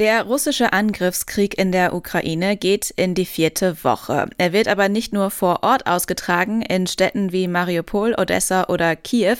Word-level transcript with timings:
Der 0.00 0.22
russische 0.22 0.72
Angriffskrieg 0.72 1.58
in 1.58 1.72
der 1.72 1.92
Ukraine 1.92 2.56
geht 2.56 2.88
in 2.88 3.14
die 3.14 3.26
vierte 3.26 3.84
Woche. 3.84 4.30
Er 4.38 4.54
wird 4.54 4.66
aber 4.66 4.88
nicht 4.88 5.12
nur 5.12 5.30
vor 5.30 5.62
Ort 5.62 5.86
ausgetragen, 5.86 6.62
in 6.62 6.86
Städten 6.86 7.32
wie 7.32 7.46
Mariupol, 7.46 8.14
Odessa 8.16 8.68
oder 8.68 8.96
Kiew. 8.96 9.36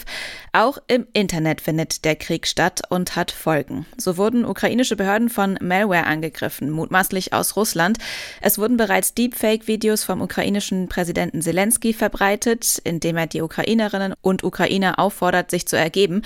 Auch 0.53 0.76
im 0.87 1.06
Internet 1.15 1.62
findet 1.62 2.04
der 2.04 2.15
Krieg 2.15 2.46
statt 2.46 2.83
und 2.90 3.17
hat 3.17 3.31
Folgen. 3.31 3.87
So 3.96 4.19
wurden 4.19 4.44
ukrainische 4.44 4.96
Behörden 4.96 5.31
von 5.31 5.56
Malware 5.62 6.04
angegriffen, 6.04 6.69
mutmaßlich 6.69 7.33
aus 7.33 7.56
Russland. 7.56 7.97
Es 8.42 8.58
wurden 8.58 8.77
bereits 8.77 9.15
Deepfake-Videos 9.15 10.04
vom 10.04 10.21
ukrainischen 10.21 10.88
Präsidenten 10.88 11.40
Zelensky 11.40 11.95
verbreitet, 11.95 12.83
indem 12.85 13.17
er 13.17 13.29
die 13.29 13.40
Ukrainerinnen 13.40 14.13
und 14.21 14.45
Ukrainer 14.45 14.99
auffordert, 14.99 15.51
sich 15.51 15.67
zu 15.67 15.77
ergeben. 15.77 16.20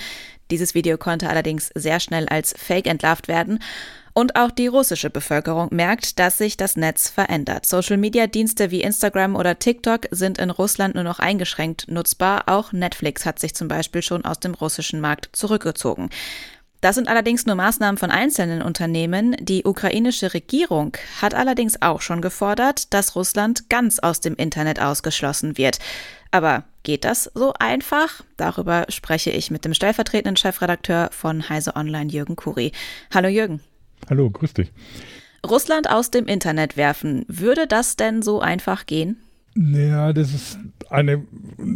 Dieses 0.51 0.75
Video 0.75 0.97
konnte 0.97 1.29
allerdings 1.29 1.71
sehr 1.73 2.01
schnell 2.01 2.27
als 2.27 2.53
Fake 2.57 2.85
entlarvt 2.85 3.29
werden. 3.29 3.59
Und 4.17 4.37
auch 4.37 4.49
die 4.49 4.67
russische 4.67 5.09
Bevölkerung 5.09 5.67
merkt, 5.71 6.19
dass 6.19 6.37
sich 6.37 6.55
das 6.55 6.77
Netz 6.77 7.09
verändert. 7.09 7.65
Social-Media-Dienste 7.65 8.71
wie 8.71 8.81
Instagram 8.81 9.35
oder 9.35 9.59
TikTok 9.59 10.07
sind 10.09 10.37
in 10.37 10.51
Russland 10.51 10.95
nur 10.95 11.03
noch 11.03 11.19
eingeschränkt 11.19 11.89
nutzbar. 11.89 12.43
Auch 12.47 12.71
Netflix 12.71 13.25
hat 13.25 13.39
sich 13.39 13.53
zum 13.55 13.67
Beispiel 13.67 14.01
schon 14.01 14.23
aus 14.23 14.39
dem 14.39 14.53
russischen 14.53 15.01
Markt 15.01 15.35
zurückgezogen. 15.35 16.09
Das 16.79 16.95
sind 16.95 17.09
allerdings 17.09 17.45
nur 17.45 17.55
Maßnahmen 17.55 17.97
von 17.97 18.09
einzelnen 18.09 18.61
Unternehmen. 18.61 19.35
Die 19.41 19.65
ukrainische 19.65 20.33
Regierung 20.33 20.95
hat 21.21 21.33
allerdings 21.33 21.81
auch 21.81 21.99
schon 21.99 22.21
gefordert, 22.21 22.93
dass 22.93 23.17
Russland 23.17 23.69
ganz 23.69 23.99
aus 23.99 24.21
dem 24.21 24.35
Internet 24.35 24.79
ausgeschlossen 24.79 25.57
wird. 25.57 25.79
Aber 26.31 26.63
geht 26.83 27.03
das 27.03 27.29
so 27.33 27.51
einfach? 27.59 28.23
Darüber 28.37 28.85
spreche 28.87 29.31
ich 29.31 29.51
mit 29.51 29.65
dem 29.65 29.73
stellvertretenden 29.73 30.37
Chefredakteur 30.37 31.09
von 31.11 31.49
Heise 31.49 31.75
Online, 31.75 32.09
Jürgen 32.09 32.37
Kuri. 32.37 32.71
Hallo 33.13 33.27
Jürgen. 33.27 33.59
Hallo, 34.09 34.29
grüß 34.29 34.53
dich. 34.53 34.71
Russland 35.45 35.89
aus 35.89 36.11
dem 36.11 36.25
Internet 36.25 36.77
werfen, 36.77 37.25
würde 37.27 37.67
das 37.67 37.95
denn 37.95 38.21
so 38.21 38.39
einfach 38.39 38.85
gehen? 38.85 39.17
Ja, 39.57 40.11
das 40.11 40.33
ist 40.33 40.59
eine 40.89 41.23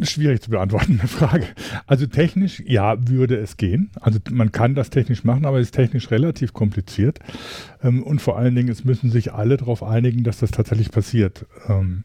schwierig 0.01 0.41
zu 0.41 0.49
beantwortende 0.49 1.07
Frage. 1.07 1.45
Also 1.87 2.07
technisch, 2.07 2.61
ja, 2.65 2.95
würde 3.07 3.37
es 3.37 3.55
gehen. 3.55 3.89
Also 4.01 4.19
man 4.29 4.51
kann 4.51 4.75
das 4.75 4.89
technisch 4.89 5.23
machen, 5.23 5.45
aber 5.45 5.59
es 5.59 5.67
ist 5.67 5.75
technisch 5.75 6.11
relativ 6.11 6.53
kompliziert. 6.53 7.19
Ähm, 7.81 8.03
und 8.03 8.21
vor 8.21 8.37
allen 8.37 8.53
Dingen, 8.53 8.69
es 8.69 8.83
müssen 8.83 9.09
sich 9.11 9.33
alle 9.33 9.55
darauf 9.55 9.81
einigen, 9.81 10.23
dass 10.23 10.39
das 10.39 10.51
tatsächlich 10.51 10.91
passiert. 10.91 11.45
Ähm, 11.69 12.03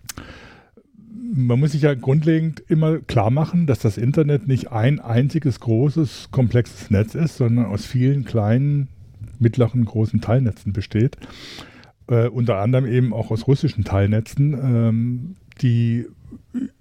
man 1.36 1.58
muss 1.58 1.72
sich 1.72 1.82
ja 1.82 1.94
grundlegend 1.94 2.62
immer 2.68 2.98
klar 2.98 3.30
machen, 3.30 3.66
dass 3.66 3.80
das 3.80 3.98
Internet 3.98 4.46
nicht 4.46 4.70
ein 4.70 5.00
einziges 5.00 5.58
großes, 5.58 6.28
komplexes 6.30 6.90
Netz 6.90 7.16
ist, 7.16 7.38
sondern 7.38 7.66
aus 7.66 7.84
vielen 7.84 8.24
kleinen 8.24 8.88
mittleren 9.38 9.84
großen 9.84 10.20
Teilnetzen 10.20 10.72
besteht. 10.72 11.16
Äh, 12.08 12.28
unter 12.28 12.58
anderem 12.58 12.86
eben 12.86 13.12
auch 13.12 13.30
aus 13.30 13.46
russischen 13.46 13.84
Teilnetzen, 13.84 14.52
ähm, 14.54 15.36
die 15.60 16.06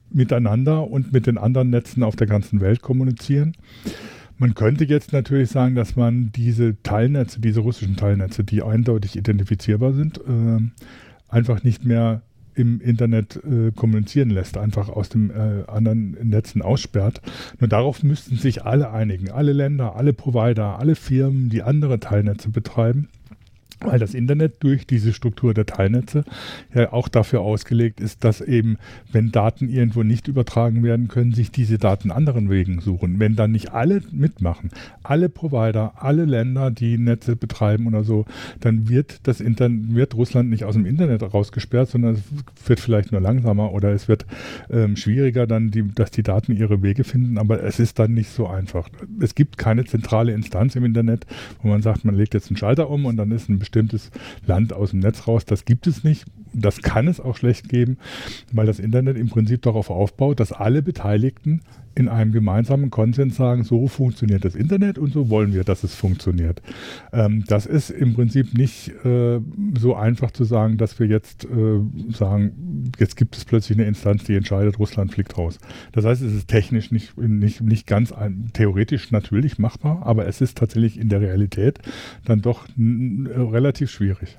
miteinander 0.09 0.89
und 0.89 1.11
mit 1.11 1.27
den 1.27 1.37
anderen 1.37 1.69
Netzen 1.69 2.03
auf 2.03 2.15
der 2.15 2.27
ganzen 2.27 2.61
Welt 2.61 2.81
kommunizieren. 2.81 3.53
Man 4.37 4.55
könnte 4.55 4.83
jetzt 4.85 5.13
natürlich 5.13 5.49
sagen, 5.49 5.75
dass 5.75 5.95
man 5.95 6.31
diese 6.31 6.81
Teilnetze, 6.83 7.39
diese 7.39 7.61
russischen 7.61 7.95
Teilnetze, 7.95 8.43
die 8.43 8.63
eindeutig 8.63 9.15
identifizierbar 9.15 9.93
sind, 9.93 10.17
äh, 10.19 10.59
einfach 11.29 11.63
nicht 11.63 11.85
mehr 11.85 12.21
im 12.55 12.81
Internet 12.81 13.39
äh, 13.43 13.71
kommunizieren 13.71 14.29
lässt, 14.29 14.57
einfach 14.57 14.89
aus 14.89 15.09
den 15.09 15.29
äh, 15.31 15.63
anderen 15.67 16.17
Netzen 16.21 16.61
aussperrt. 16.61 17.21
Nur 17.59 17.67
darauf 17.67 18.03
müssten 18.03 18.37
sich 18.37 18.63
alle 18.63 18.91
einigen, 18.91 19.31
alle 19.31 19.53
Länder, 19.53 19.95
alle 19.95 20.13
Provider, 20.13 20.79
alle 20.79 20.95
Firmen, 20.95 21.49
die 21.49 21.63
andere 21.63 21.99
Teilnetze 21.99 22.49
betreiben 22.49 23.09
weil 23.81 23.99
das 23.99 24.13
Internet 24.13 24.63
durch 24.63 24.85
diese 24.85 25.13
Struktur 25.13 25.53
der 25.53 25.65
Teilnetze 25.65 26.23
ja 26.73 26.91
auch 26.93 27.07
dafür 27.07 27.41
ausgelegt 27.41 27.99
ist, 27.99 28.23
dass 28.23 28.41
eben, 28.41 28.77
wenn 29.11 29.31
Daten 29.31 29.69
irgendwo 29.69 30.03
nicht 30.03 30.27
übertragen 30.27 30.83
werden 30.83 31.07
können, 31.07 31.33
sich 31.33 31.51
diese 31.51 31.77
Daten 31.77 32.11
anderen 32.11 32.49
Wegen 32.49 32.81
suchen. 32.81 33.19
Wenn 33.19 33.35
dann 33.35 33.51
nicht 33.51 33.71
alle 33.71 34.01
mitmachen, 34.11 34.69
alle 35.03 35.29
Provider, 35.29 35.93
alle 35.97 36.25
Länder, 36.25 36.71
die 36.71 36.97
Netze 36.97 37.35
betreiben 37.35 37.87
oder 37.87 38.03
so, 38.03 38.25
dann 38.59 38.89
wird 38.89 39.19
das 39.23 39.41
Internet, 39.41 39.95
wird 39.95 40.15
Russland 40.15 40.49
nicht 40.49 40.63
aus 40.63 40.75
dem 40.75 40.85
Internet 40.85 41.23
rausgesperrt, 41.23 41.89
sondern 41.89 42.15
es 42.15 42.67
wird 42.67 42.79
vielleicht 42.79 43.11
nur 43.11 43.21
langsamer 43.21 43.71
oder 43.73 43.91
es 43.91 44.07
wird 44.07 44.25
ähm, 44.69 44.95
schwieriger 44.95 45.47
dann, 45.47 45.71
die, 45.71 45.83
dass 45.93 46.11
die 46.11 46.23
Daten 46.23 46.55
ihre 46.55 46.81
Wege 46.81 47.03
finden, 47.03 47.37
aber 47.37 47.63
es 47.63 47.79
ist 47.79 47.99
dann 47.99 48.13
nicht 48.13 48.29
so 48.29 48.47
einfach. 48.47 48.89
Es 49.19 49.35
gibt 49.35 49.57
keine 49.57 49.85
zentrale 49.85 50.33
Instanz 50.33 50.75
im 50.75 50.85
Internet, 50.85 51.25
wo 51.61 51.69
man 51.69 51.81
sagt, 51.81 52.05
man 52.05 52.15
legt 52.15 52.33
jetzt 52.33 52.49
einen 52.49 52.57
Schalter 52.57 52.89
um 52.89 53.05
und 53.05 53.17
dann 53.17 53.31
ist 53.31 53.49
ein 53.49 53.59
bestimmtes 53.63 54.11
Land 54.45 54.73
aus 54.73 54.91
dem 54.91 54.99
Netz 54.99 55.27
raus. 55.27 55.45
Das 55.45 55.63
gibt 55.63 55.87
es 55.87 56.03
nicht. 56.03 56.25
Das 56.53 56.81
kann 56.81 57.07
es 57.07 57.19
auch 57.19 57.37
schlecht 57.37 57.69
geben, 57.69 57.97
weil 58.51 58.67
das 58.67 58.77
Internet 58.77 59.17
im 59.17 59.29
Prinzip 59.29 59.61
darauf 59.61 59.89
aufbaut, 59.89 60.39
dass 60.39 60.51
alle 60.51 60.81
Beteiligten 60.81 61.61
in 61.95 62.07
einem 62.07 62.31
gemeinsamen 62.31 62.89
Konsens 62.89 63.35
sagen, 63.35 63.63
so 63.63 63.87
funktioniert 63.87 64.43
das 64.45 64.55
Internet 64.55 64.97
und 64.97 65.13
so 65.13 65.29
wollen 65.29 65.53
wir, 65.53 65.63
dass 65.63 65.83
es 65.83 65.95
funktioniert. 65.95 66.61
Ähm, 67.11 67.43
das 67.47 67.65
ist 67.65 67.89
im 67.89 68.13
Prinzip 68.13 68.53
nicht 68.57 68.89
äh, 69.05 69.39
so 69.77 69.95
einfach 69.95 70.31
zu 70.31 70.43
sagen, 70.43 70.77
dass 70.77 70.99
wir 70.99 71.07
jetzt 71.07 71.45
äh, 71.45 71.79
sagen, 72.11 72.91
jetzt 72.99 73.15
gibt 73.15 73.37
es 73.37 73.45
plötzlich 73.45 73.77
eine 73.77 73.87
Instanz, 73.87 74.23
die 74.23 74.35
entscheidet, 74.35 74.79
Russland 74.79 75.13
fliegt 75.13 75.37
raus. 75.37 75.59
Das 75.91 76.05
heißt, 76.05 76.21
es 76.21 76.33
ist 76.33 76.47
technisch 76.47 76.91
nicht, 76.91 77.17
nicht, 77.17 77.61
nicht 77.61 77.85
ganz 77.85 78.11
ein, 78.11 78.49
theoretisch 78.53 79.11
natürlich 79.11 79.59
machbar, 79.59 80.01
aber 80.03 80.27
es 80.27 80.41
ist 80.41 80.57
tatsächlich 80.57 80.99
in 80.99 81.09
der 81.09 81.21
Realität 81.21 81.79
dann 82.25 82.41
doch 82.41 82.67
relativ 82.77 83.91
schwierig. 83.91 84.37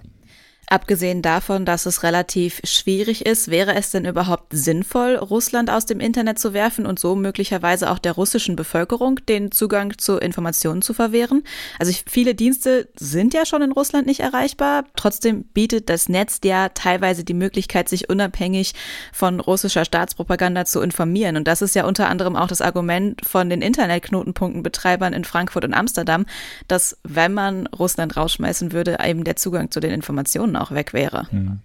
Abgesehen 0.75 1.23
davon, 1.23 1.65
dass 1.65 1.87
es 1.87 2.03
relativ 2.03 2.61
schwierig 2.65 3.25
ist, 3.27 3.49
wäre 3.49 3.77
es 3.77 3.93
denn 3.93 4.05
überhaupt 4.07 4.47
sinnvoll, 4.51 5.15
Russland 5.15 5.71
aus 5.71 5.87
dem 5.87 6.01
Internet 6.01 6.41
zu 6.41 6.53
werfen 6.53 6.85
und 6.85 6.99
so 6.99 7.15
möglicherweise 7.15 7.93
auch 7.93 8.01
der 8.01 8.11
russischen 8.11 8.57
Bevölkerung 8.57 9.21
den 9.29 9.53
Zugang 9.53 9.97
zu 9.99 10.17
Informationen 10.17 10.83
zu 10.83 10.93
verwehren? 10.93 11.45
Also 11.79 11.93
viele 12.11 12.35
Dienste 12.35 12.89
sind 12.99 13.35
ja 13.35 13.47
schon 13.47 13.63
in 13.63 13.71
Russland 13.71 14.09
nicht 14.09 14.19
erreichbar. 14.19 14.83
Trotzdem 14.97 15.45
bietet 15.45 15.89
das 15.89 16.09
Netz 16.09 16.41
ja 16.43 16.71
teilweise 16.71 17.23
die 17.23 17.35
Möglichkeit, 17.35 17.89
sich 17.89 18.11
unabhängig 18.11 18.73
von 19.13 19.39
russischer 19.39 19.85
Staatspropaganda 19.85 20.65
zu 20.65 20.81
informieren. 20.81 21.37
Und 21.37 21.47
das 21.47 21.63
ist 21.63 21.77
ja 21.77 21.87
unter 21.87 22.09
anderem 22.09 22.35
auch 22.35 22.49
das 22.49 22.61
Argument 22.61 23.25
von 23.25 23.49
den 23.49 23.63
Internetknotenpunktenbetreibern 23.63 25.13
in 25.13 25.23
Frankfurt 25.23 25.65
und 25.65 25.73
Amsterdam, 25.73 26.27
dass 26.67 26.99
wenn 27.05 27.33
man 27.33 27.69
Russland 27.69 28.17
rausschmeißen 28.17 28.73
würde, 28.73 28.99
eben 29.01 29.23
der 29.23 29.37
Zugang 29.37 29.71
zu 29.71 29.79
den 29.79 29.93
Informationen 29.93 30.64
auch 30.65 30.73
weg 30.73 30.93
wäre. 30.93 31.31
Hm. 31.31 31.59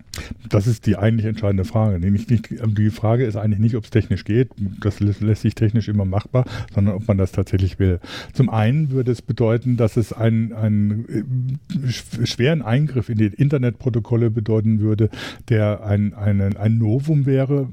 Das 0.49 0.67
ist 0.67 0.85
die 0.85 0.97
eigentlich 0.97 1.25
entscheidende 1.25 1.63
Frage. 1.63 1.99
Die 1.99 2.89
Frage 2.89 3.25
ist 3.25 3.35
eigentlich 3.35 3.59
nicht, 3.59 3.75
ob 3.75 3.85
es 3.85 3.89
technisch 3.89 4.25
geht. 4.25 4.49
Das 4.81 4.99
lässt 4.99 5.41
sich 5.41 5.55
technisch 5.55 5.87
immer 5.87 6.05
machbar, 6.05 6.45
sondern 6.73 6.95
ob 6.95 7.07
man 7.07 7.17
das 7.17 7.31
tatsächlich 7.31 7.79
will. 7.79 7.99
Zum 8.33 8.49
einen 8.49 8.91
würde 8.91 9.11
es 9.11 9.21
bedeuten, 9.21 9.77
dass 9.77 9.97
es 9.97 10.11
einen, 10.11 10.53
einen 10.53 11.49
äh, 11.79 12.25
schweren 12.25 12.61
Eingriff 12.61 13.09
in 13.09 13.17
die 13.17 13.27
Internetprotokolle 13.27 14.29
bedeuten 14.29 14.79
würde, 14.79 15.09
der 15.47 15.83
ein, 15.85 16.13
ein, 16.13 16.57
ein 16.57 16.77
Novum 16.77 17.25
wäre, 17.25 17.69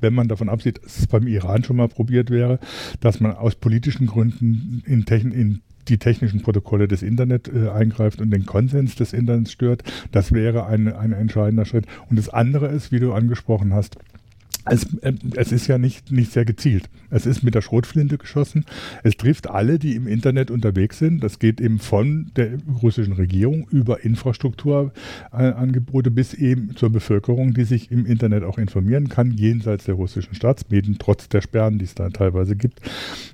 wenn 0.00 0.14
man 0.14 0.28
davon 0.28 0.48
absieht, 0.48 0.80
dass 0.82 0.98
es 0.98 1.06
beim 1.06 1.26
Iran 1.26 1.64
schon 1.64 1.76
mal 1.76 1.88
probiert 1.88 2.30
wäre, 2.30 2.58
dass 3.00 3.20
man 3.20 3.32
aus 3.32 3.54
politischen 3.54 4.06
Gründen 4.06 4.82
in, 4.86 5.04
Techn 5.04 5.32
in 5.32 5.60
die 5.88 5.98
technischen 5.98 6.42
Protokolle 6.42 6.88
des 6.88 7.02
Internet 7.02 7.50
äh, 7.52 7.70
eingreift 7.70 8.20
und 8.20 8.30
den 8.30 8.46
Konsens 8.46 8.94
des 8.96 9.12
Internets 9.12 9.52
stört. 9.52 9.82
Das 10.12 10.32
wäre 10.32 10.66
ein, 10.66 10.92
ein 10.92 11.12
entscheidender 11.12 11.64
Schritt. 11.64 11.86
Und 12.10 12.18
das 12.18 12.28
andere 12.28 12.68
ist, 12.68 12.92
wie 12.92 13.00
du 13.00 13.12
angesprochen 13.12 13.74
hast, 13.74 13.96
es, 14.64 14.84
äh, 15.02 15.12
es, 15.34 15.52
ist 15.52 15.66
ja 15.66 15.78
nicht, 15.78 16.12
nicht 16.12 16.32
sehr 16.32 16.44
gezielt. 16.44 16.88
Es 17.10 17.26
ist 17.26 17.42
mit 17.42 17.54
der 17.54 17.62
Schrotflinte 17.62 18.18
geschossen. 18.18 18.64
Es 19.02 19.16
trifft 19.16 19.48
alle, 19.48 19.78
die 19.78 19.94
im 19.94 20.06
Internet 20.06 20.50
unterwegs 20.50 20.98
sind. 20.98 21.22
Das 21.22 21.38
geht 21.38 21.60
eben 21.60 21.78
von 21.78 22.30
der 22.36 22.58
russischen 22.82 23.14
Regierung 23.14 23.66
über 23.70 24.04
Infrastrukturangebote 24.04 26.10
bis 26.10 26.34
eben 26.34 26.76
zur 26.76 26.90
Bevölkerung, 26.90 27.54
die 27.54 27.64
sich 27.64 27.90
im 27.90 28.06
Internet 28.06 28.44
auch 28.44 28.58
informieren 28.58 29.08
kann, 29.08 29.32
jenseits 29.32 29.84
der 29.84 29.94
russischen 29.94 30.34
Staatsmedien, 30.34 30.96
trotz 30.98 31.28
der 31.28 31.40
Sperren, 31.40 31.78
die 31.78 31.84
es 31.84 31.94
da 31.94 32.10
teilweise 32.10 32.56
gibt. 32.56 32.80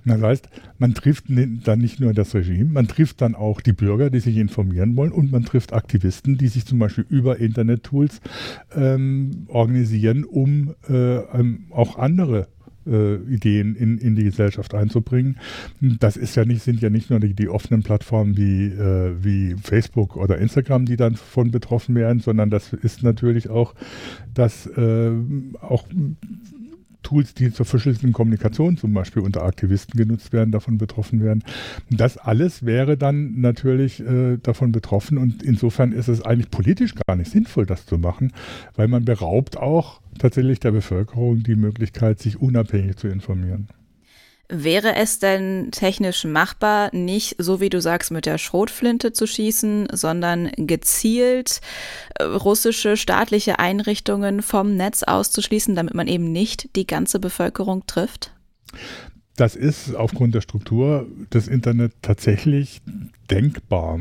Das 0.04 0.20
heißt, 0.20 0.48
man 0.78 0.94
trifft 0.94 1.24
dann 1.28 1.78
nicht 1.78 2.00
nur 2.00 2.12
das 2.12 2.34
Regime, 2.34 2.70
man 2.70 2.88
trifft 2.88 3.20
dann 3.20 3.34
auch 3.34 3.60
die 3.60 3.72
Bürger, 3.72 4.10
die 4.10 4.20
sich 4.20 4.36
informieren 4.36 4.96
wollen 4.96 5.12
und 5.12 5.32
man 5.32 5.44
trifft 5.44 5.72
Aktivisten, 5.72 6.36
die 6.36 6.48
sich 6.48 6.66
zum 6.66 6.78
Beispiel 6.78 7.06
über 7.08 7.38
Internet-Tools 7.38 8.20
ähm, 8.74 9.46
organisieren, 9.48 10.24
um 10.24 10.74
äh, 10.88 11.13
ähm, 11.32 11.66
auch 11.70 11.98
andere 11.98 12.48
äh, 12.86 13.16
Ideen 13.16 13.76
in, 13.76 13.98
in 13.98 14.14
die 14.14 14.24
Gesellschaft 14.24 14.74
einzubringen. 14.74 15.38
Das 15.80 16.16
ist 16.16 16.36
ja 16.36 16.44
nicht, 16.44 16.62
sind 16.62 16.80
ja 16.80 16.90
nicht 16.90 17.10
nur 17.10 17.20
die, 17.20 17.34
die 17.34 17.48
offenen 17.48 17.82
Plattformen 17.82 18.36
wie, 18.36 18.66
äh, 18.66 19.14
wie 19.22 19.56
Facebook 19.62 20.16
oder 20.16 20.38
Instagram, 20.38 20.86
die 20.86 20.96
dann 20.96 21.14
von 21.14 21.50
betroffen 21.50 21.94
werden, 21.94 22.20
sondern 22.20 22.50
das 22.50 22.72
ist 22.72 23.02
natürlich 23.02 23.48
auch, 23.48 23.74
dass 24.32 24.66
äh, 24.66 25.12
auch 25.60 25.84
Tools, 27.04 27.34
die 27.34 27.52
zur 27.52 27.66
verschlüsselten 27.66 28.12
Kommunikation 28.12 28.76
zum 28.76 28.92
Beispiel 28.92 29.22
unter 29.22 29.44
Aktivisten 29.44 29.96
genutzt 29.96 30.32
werden, 30.32 30.50
davon 30.50 30.78
betroffen 30.78 31.22
werden. 31.22 31.44
Das 31.90 32.18
alles 32.18 32.66
wäre 32.66 32.96
dann 32.96 33.40
natürlich 33.40 34.00
äh, 34.00 34.38
davon 34.38 34.72
betroffen 34.72 35.18
und 35.18 35.42
insofern 35.42 35.92
ist 35.92 36.08
es 36.08 36.22
eigentlich 36.22 36.50
politisch 36.50 36.94
gar 37.06 37.14
nicht 37.14 37.30
sinnvoll, 37.30 37.66
das 37.66 37.86
zu 37.86 37.98
machen, 37.98 38.32
weil 38.74 38.88
man 38.88 39.04
beraubt 39.04 39.56
auch 39.56 40.00
tatsächlich 40.18 40.58
der 40.58 40.72
Bevölkerung 40.72 41.42
die 41.42 41.56
Möglichkeit, 41.56 42.18
sich 42.18 42.40
unabhängig 42.40 42.96
zu 42.96 43.08
informieren. 43.08 43.68
Wäre 44.48 44.94
es 44.96 45.18
denn 45.18 45.70
technisch 45.70 46.24
machbar, 46.24 46.90
nicht 46.94 47.36
so 47.38 47.60
wie 47.60 47.70
du 47.70 47.80
sagst 47.80 48.10
mit 48.10 48.26
der 48.26 48.36
Schrotflinte 48.36 49.12
zu 49.12 49.26
schießen, 49.26 49.88
sondern 49.92 50.50
gezielt 50.56 51.62
äh, 52.18 52.24
russische 52.24 52.98
staatliche 52.98 53.58
Einrichtungen 53.58 54.42
vom 54.42 54.76
Netz 54.76 55.02
auszuschließen, 55.02 55.74
damit 55.74 55.94
man 55.94 56.08
eben 56.08 56.30
nicht 56.30 56.76
die 56.76 56.86
ganze 56.86 57.20
Bevölkerung 57.20 57.86
trifft? 57.86 58.32
Das 59.36 59.56
ist 59.56 59.94
aufgrund 59.94 60.34
der 60.34 60.42
Struktur 60.42 61.06
des 61.32 61.48
Internet 61.48 61.92
tatsächlich 62.02 62.82
denkbar 63.30 63.98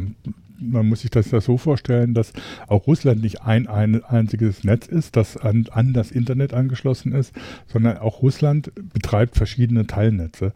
man 0.59 0.87
muss 0.87 1.01
sich 1.01 1.11
das 1.11 1.31
ja 1.31 1.41
so 1.41 1.57
vorstellen, 1.57 2.13
dass 2.13 2.33
auch 2.67 2.87
Russland 2.87 3.21
nicht 3.21 3.41
ein, 3.41 3.67
ein 3.67 4.03
einziges 4.03 4.63
Netz 4.63 4.87
ist, 4.87 5.15
das 5.15 5.37
an, 5.37 5.67
an 5.71 5.93
das 5.93 6.11
Internet 6.11 6.53
angeschlossen 6.53 7.13
ist, 7.13 7.33
sondern 7.67 7.97
auch 7.97 8.21
Russland 8.21 8.71
betreibt 8.93 9.35
verschiedene 9.35 9.87
Teilnetze, 9.87 10.53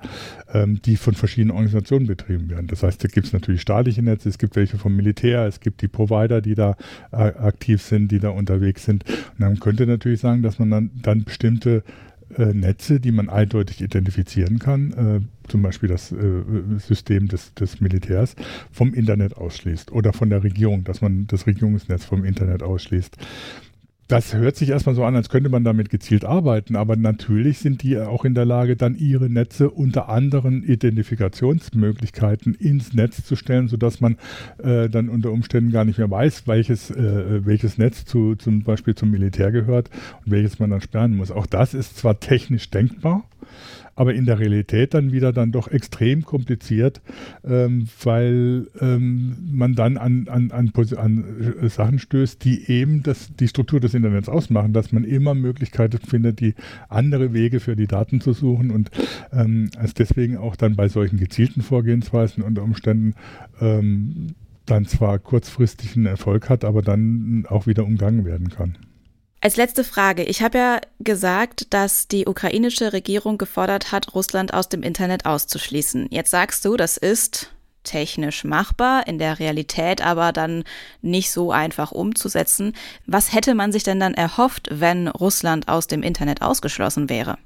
ähm, 0.54 0.82
die 0.84 0.98
von 0.98 1.14
verschiedenen 1.14 1.52
Organisationen 1.52 2.08
betrieben 2.08 2.50
werden. 2.50 2.68
Das 2.68 2.84
heißt, 2.84 3.04
da 3.04 3.08
gibt 3.08 3.28
es 3.28 3.34
natürlich 3.34 3.62
staatliche 3.62 4.02
Netze, 4.02 4.30
es 4.30 4.38
gibt 4.38 4.56
welche 4.56 4.78
vom 4.78 4.96
Militär, 4.96 5.46
es 5.46 5.60
gibt 5.60 5.82
die 5.82 5.88
Provider, 5.88 6.42
die 6.42 6.56
da 6.56 6.76
äh, 7.12 7.16
aktiv 7.16 7.82
sind, 7.82 8.12
die 8.12 8.20
da 8.20 8.30
unterwegs 8.30 8.86
sind. 8.86 9.04
Und 9.08 9.40
man 9.40 9.60
könnte 9.60 9.86
natürlich 9.86 10.22
sagen, 10.22 10.42
dass 10.42 10.60
man 10.60 10.70
dann, 10.70 10.92
dann 11.02 11.24
bestimmte 11.24 11.84
äh, 12.36 12.54
Netze, 12.54 13.00
die 13.00 13.12
man 13.12 13.30
eindeutig 13.30 13.82
identifizieren 13.82 14.60
kann, 14.60 14.94
äh, 14.94 15.50
zum 15.50 15.62
Beispiel 15.62 15.90
das 15.90 16.12
äh, 16.12 16.44
System 16.78 17.28
des, 17.28 17.54
des 17.54 17.80
Militärs, 17.80 18.36
vom 18.72 18.94
Internet 18.94 19.38
ausschließt 19.38 19.92
oder 19.92 20.14
von 20.14 20.30
der 20.30 20.44
Regierung, 20.44 20.84
dass 20.84 21.02
man 21.02 21.28
das 21.28 21.48
Regierungsnetz 21.48 22.06
vom 22.06 22.26
Internet 22.26 22.64
ausschließt. 22.64 23.18
Das 24.08 24.34
hört 24.34 24.56
sich 24.56 24.70
erstmal 24.70 24.96
so 24.96 25.04
an, 25.04 25.18
als 25.18 25.28
könnte 25.28 25.50
man 25.50 25.66
damit 25.66 25.90
gezielt 25.90 26.24
arbeiten, 26.24 26.78
aber 26.78 26.96
natürlich 26.96 27.60
sind 27.60 27.84
die 27.84 28.00
auch 28.00 28.24
in 28.24 28.36
der 28.36 28.46
Lage, 28.46 28.78
dann 28.78 28.96
ihre 28.96 29.30
Netze 29.30 29.70
unter 29.70 30.08
anderen 30.08 30.64
Identifikationsmöglichkeiten 30.64 32.54
ins 32.54 32.94
Netz 32.94 33.26
zu 33.26 33.36
stellen, 33.36 33.68
sodass 33.68 34.00
man 34.00 34.18
äh, 34.64 34.88
dann 34.88 35.10
unter 35.10 35.32
Umständen 35.32 35.74
gar 35.74 35.84
nicht 35.84 35.98
mehr 35.98 36.10
weiß, 36.10 36.48
welches, 36.48 36.90
äh, 36.90 37.46
welches 37.46 37.78
Netz 37.78 38.06
zu, 38.06 38.36
zum 38.36 38.64
Beispiel 38.64 38.96
zum 38.96 39.12
Militär 39.12 39.52
gehört 39.52 39.90
und 40.24 40.32
welches 40.32 40.58
man 40.58 40.70
dann 40.70 40.80
sperren 40.80 41.18
muss. 41.18 41.30
Auch 41.30 41.46
das 41.46 41.74
ist 41.74 41.98
zwar 41.98 42.22
technisch 42.22 42.70
denkbar, 42.70 43.26
aber 43.96 44.14
in 44.14 44.26
der 44.26 44.40
Realität 44.40 44.94
dann 44.94 45.12
wieder 45.12 45.34
dann 45.34 45.52
doch 45.52 45.68
extrem 45.68 46.24
kompliziert, 46.24 47.02
ähm, 47.44 47.88
weil 48.04 48.68
ähm, 48.80 49.38
man 49.52 49.74
dann 49.74 49.98
an, 49.98 50.28
an, 50.28 50.52
an, 50.52 50.72
an, 50.98 51.56
äh, 51.62 51.68
Sachen 51.70 52.00
stößt, 52.00 52.44
die 52.44 52.70
eben 52.70 53.02
das, 53.04 53.32
die 53.36 53.48
Struktur 53.48 53.80
des 53.80 53.96
Internets 53.96 54.30
ausmachen, 54.30 54.72
dass 54.72 54.92
man 54.92 55.04
immer 55.04 55.34
Möglichkeiten 55.34 55.98
findet, 55.98 56.40
die 56.40 56.54
andere 56.90 57.34
Wege 57.34 57.60
für 57.60 57.76
die 57.76 57.88
Daten 57.88 58.22
zu 58.22 58.34
suchen 58.34 58.70
und 58.70 58.92
ähm, 59.34 59.70
es 59.82 59.96
deswegen 59.96 60.38
auch 60.38 60.56
dann 60.56 60.76
bei 60.76 60.88
solchen 60.90 61.18
gezielten 61.18 61.62
Vorgehensweisen 61.62 62.44
unter 62.44 62.62
Umständen 62.62 63.16
ähm, 63.60 64.36
dann 64.68 64.86
zwar 64.86 65.18
kurzfristig 65.18 65.96
einen 65.96 66.06
Erfolg 66.06 66.50
hat, 66.50 66.64
aber 66.66 66.82
dann 66.82 67.46
auch 67.50 67.66
wieder 67.66 67.84
umgangen 67.84 68.26
werden 68.26 68.50
kann. 68.50 68.78
Als 69.48 69.56
letzte 69.56 69.86
Frage. 69.86 70.24
Ich 70.24 70.42
habe 70.42 70.58
ja 70.58 70.82
gesagt, 71.00 71.74
dass 71.74 72.10
die 72.10 72.28
ukrainische 72.28 72.92
Regierung 72.92 73.38
gefordert 73.38 73.94
hat, 73.94 74.14
Russland 74.14 74.54
aus 74.54 74.68
dem 74.68 74.84
Internet 74.84 75.26
auszuschließen. 75.26 76.08
Jetzt 76.12 76.32
sagst 76.32 76.66
du, 76.66 76.76
das 76.76 76.98
ist 76.98 77.56
technisch 77.84 78.44
machbar, 78.44 79.08
in 79.08 79.20
der 79.20 79.40
Realität 79.40 80.02
aber 80.02 80.34
dann 80.34 80.66
nicht 81.02 81.32
so 81.32 81.54
einfach 81.54 81.94
umzusetzen. 81.94 82.74
Was 83.06 83.34
hätte 83.34 83.56
man 83.56 83.72
sich 83.72 83.84
denn 83.84 84.02
dann 84.02 84.16
erhofft, 84.16 84.68
wenn 84.70 85.08
Russland 85.08 85.70
aus 85.70 85.88
dem 85.88 86.04
Internet 86.04 86.42
ausgeschlossen 86.42 87.10
wäre? 87.10 87.38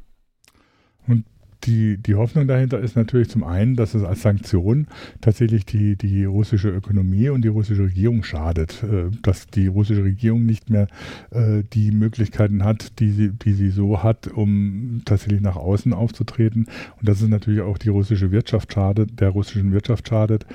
Und 1.06 1.25
die, 1.63 1.98
die 1.98 2.16
Hoffnung 2.16 2.48
dahinter 2.48 2.80
ist 2.80 2.96
natürlich 2.96 3.30
zum 3.30 3.44
einen, 3.44 3.75
dass 3.75 3.94
es 3.94 4.04
als 4.04 4.22
Sanktion 4.22 4.88
tatsächlich 5.22 5.66
die, 5.66 5.96
die 5.96 6.25
russische 6.25 6.69
Ökonomie 6.69 7.30
und 7.30 7.44
die 7.44 7.50
russische 7.50 7.84
Regierung 7.84 8.24
schadet, 8.24 8.84
äh, 8.84 9.10
dass 9.22 9.48
die 9.48 9.68
russische 9.68 10.04
Regierung 10.04 10.46
nicht 10.46 10.69
mehr 10.69 10.88
äh, 11.31 11.63
die 11.74 11.92
Möglichkeiten 11.92 12.63
hat, 12.63 13.00
die 13.00 13.10
sie, 13.12 13.30
die 13.31 13.54
sie 13.54 13.69
so 13.69 14.04
hat, 14.04 14.28
um 14.28 15.02
tatsächlich 15.06 15.42
nach 15.42 15.56
außen 15.56 15.94
aufzutreten. 15.94 16.68
Und 17.00 17.08
dass 17.08 17.22
es 17.22 17.30
natürlich 17.30 17.62
auch 17.62 17.78
die 17.78 17.90
russische 17.90 18.31
Wirtschaft 18.31 18.74
schadet, 18.74 19.19
der 19.19 19.30
russischen 19.30 19.72
Wirtschaft 19.72 20.08
schadet, 20.08 20.46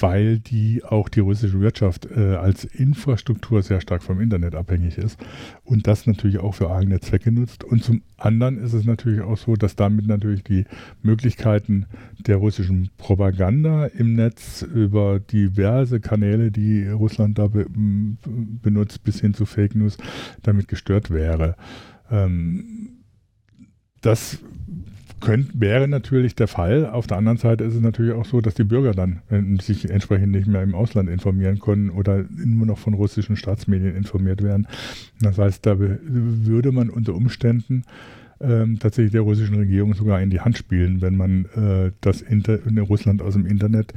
weil 0.00 0.38
die 0.38 0.84
auch 0.84 1.08
die 1.08 1.20
russische 1.20 1.60
Wirtschaft 1.60 2.08
äh, 2.10 2.34
als 2.36 2.64
Infrastruktur 2.64 3.62
sehr 3.62 3.80
stark 3.80 4.02
vom 4.02 4.20
Internet 4.20 4.54
abhängig 4.54 4.98
ist 4.98 5.18
und 5.64 5.86
das 5.86 6.06
natürlich 6.06 6.38
auch 6.38 6.54
für 6.54 6.70
eigene 6.70 7.00
Zwecke 7.00 7.32
nutzt. 7.32 7.64
Und 7.64 7.82
zum 7.82 8.02
anderen 8.16 8.58
ist 8.58 8.72
es 8.72 8.84
natürlich 8.84 9.22
auch 9.22 9.36
so, 9.36 9.54
dass 9.54 9.76
damit 9.76 10.06
natürlich 10.06 10.44
die 10.44 10.64
Möglichkeiten 11.02 11.86
der 12.18 12.36
russischen 12.36 12.90
Propaganda 12.98 13.86
im 13.86 14.14
Netz 14.14 14.62
über 14.62 15.20
diverse 15.20 16.00
Kanäle, 16.00 16.50
die 16.50 16.86
Russland 16.88 17.38
da 17.38 17.48
be 17.48 17.66
benutzt, 18.62 19.04
bis 19.04 19.20
hin 19.20 19.34
zu 19.34 19.46
Fake 19.46 19.74
News, 19.74 19.96
damit 20.42 20.68
gestört 20.68 21.10
wäre. 21.10 21.56
Ähm, 22.10 22.98
das 24.00 24.38
Könnt, 25.28 25.60
wäre 25.60 25.88
natürlich 25.88 26.36
der 26.36 26.48
Fall. 26.48 26.86
Auf 26.86 27.06
der 27.06 27.18
anderen 27.18 27.36
Seite 27.36 27.62
ist 27.62 27.74
es 27.74 27.82
natürlich 27.82 28.14
auch 28.14 28.24
so, 28.24 28.40
dass 28.40 28.54
die 28.54 28.64
Bürger 28.64 28.92
dann 28.92 29.20
äh, 29.28 29.60
sich 29.60 29.90
entsprechend 29.90 30.32
nicht 30.32 30.46
mehr 30.46 30.62
im 30.62 30.74
Ausland 30.74 31.10
informieren 31.10 31.58
können 31.58 31.90
oder 31.90 32.24
nur 32.30 32.66
noch 32.66 32.78
von 32.78 32.94
russischen 32.94 33.36
Staatsmedien 33.36 33.94
informiert 33.94 34.42
werden. 34.42 34.66
Das 35.20 35.36
heißt, 35.36 35.66
da 35.66 35.76
würde 35.78 36.72
man 36.72 36.88
unter 36.88 37.14
Umständen 37.14 37.84
ähm, 38.40 38.78
tatsächlich 38.78 39.12
der 39.12 39.20
russischen 39.20 39.56
Regierung 39.56 39.92
sogar 39.92 40.18
in 40.22 40.30
die 40.30 40.40
Hand 40.40 40.56
spielen, 40.56 41.02
wenn 41.02 41.18
man 41.18 41.44
äh, 41.56 41.92
das 42.00 42.22
Inter 42.22 42.64
in 42.66 42.78
Russland 42.78 43.20
aus 43.20 43.34
dem 43.34 43.44
Internet 43.44 43.92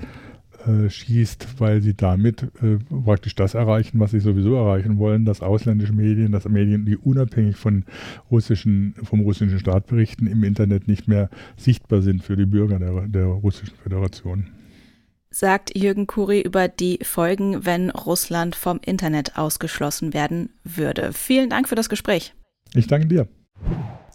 äh, 0.68 0.90
schießt, 0.90 1.60
weil 1.60 1.82
sie 1.82 1.94
damit 1.94 2.44
äh, 2.62 2.78
praktisch 3.04 3.36
das 3.36 3.54
erreichen, 3.54 4.00
was 4.00 4.12
sie 4.12 4.20
sowieso 4.20 4.56
erreichen 4.56 4.98
wollen, 4.98 5.26
dass 5.26 5.42
ausländische 5.42 5.94
Medien, 5.94 6.32
dass 6.32 6.48
Medien, 6.48 6.86
die 6.86 6.98
unabhängig 6.98 7.56
von 7.56 7.86
russischen, 8.30 8.96
vom 9.04 9.22
russischen 9.22 9.60
Staat 9.60 9.88
berichten, 9.88 10.28
im 10.28 10.44
Internet 10.44 10.88
nicht 10.88 11.08
mehr 11.08 11.30
sichtbar 11.58 12.02
sind 12.02 12.24
für 12.24 12.36
die 12.36 12.46
Bürger 12.46 12.80
der, 12.80 13.08
der 13.08 13.26
russischen 13.26 13.76
Föderation. 13.76 14.48
Sagt 15.30 15.78
Jürgen 15.78 16.08
Kuri 16.08 16.42
über 16.42 16.68
die 16.68 17.00
Folgen, 17.04 17.66
wenn 17.66 17.90
Russland 17.90 18.54
vom 18.56 18.82
Internet 18.86 19.38
ausgeschlossen 19.38 20.14
werden 20.14 20.50
würde. 20.66 21.14
Vielen 21.14 21.50
Dank 21.50 21.70
für 21.70 21.76
das 21.76 21.88
Gespräch. 21.88 22.34
Ich 22.74 22.88
danke 22.88 23.08
dir. 23.08 23.28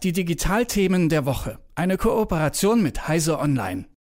Die 0.03 0.11
Digitalthemen 0.11 1.09
der 1.09 1.25
Woche. 1.25 1.57
Eine 1.73 1.97
Kooperation 1.97 2.83
mit 2.83 3.07
Heise 3.07 3.39
Online. 3.39 3.87